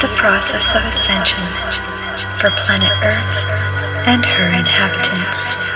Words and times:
the 0.00 0.08
process 0.16 0.74
of 0.74 0.84
ascension 0.84 1.40
for 2.38 2.50
planet 2.50 2.92
Earth 3.02 4.06
and 4.06 4.24
her 4.24 4.48
inhabitants. 4.48 5.75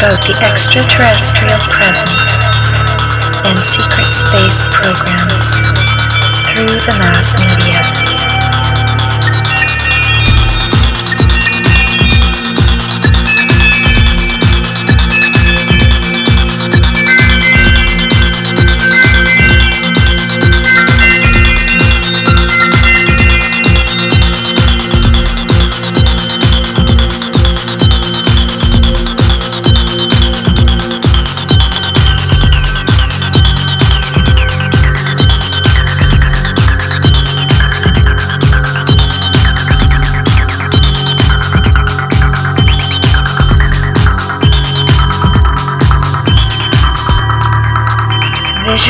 About 0.00 0.24
the 0.24 0.32
extraterrestrial 0.42 1.60
presence 1.68 2.32
and 3.44 3.60
secret 3.60 4.08
space 4.08 4.62
programs 4.72 5.52
through 6.48 6.80
the 6.88 6.96
mass 6.96 7.36
media. 7.36 8.19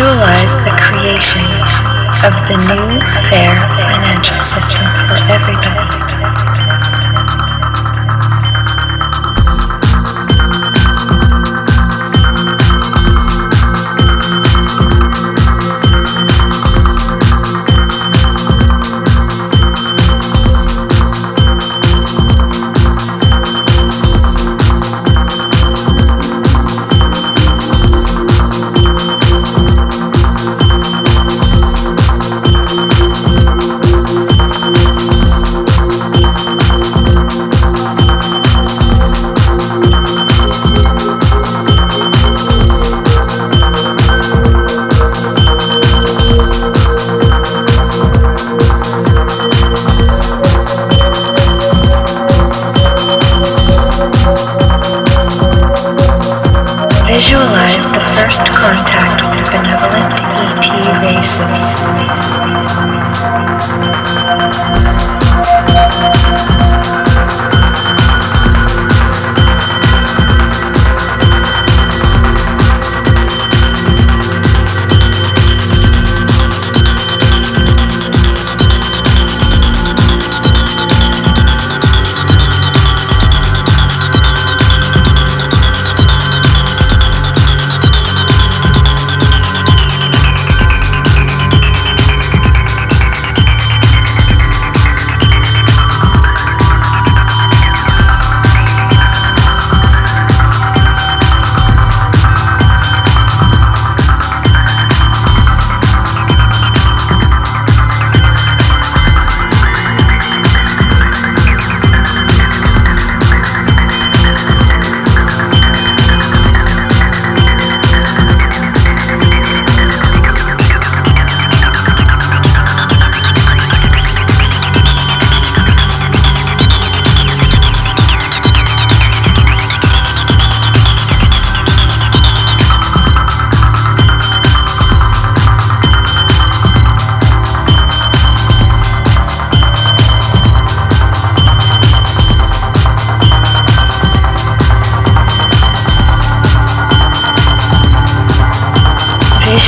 Visualize 0.00 0.56
the 0.64 0.72
creation 0.80 1.44
of 2.24 2.32
the 2.48 2.56
new 2.56 3.00
fair 3.28 3.52
financial 3.76 4.40
system 4.40 4.86
for 5.06 5.20
everybody. 5.28 5.89
First 58.80 58.88
contact 58.88 59.09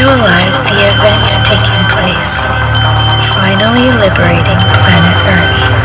Visualize 0.00 0.58
the 0.60 0.80
event 0.96 1.28
taking 1.44 1.84
place, 1.92 2.46
finally 3.36 3.84
liberating 4.00 4.56
planet 4.80 5.20
Earth. 5.28 5.79